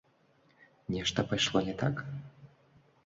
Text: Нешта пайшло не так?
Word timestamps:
Нешта 0.95 1.25
пайшло 1.33 1.61
не 1.71 1.79
так? 1.83 2.05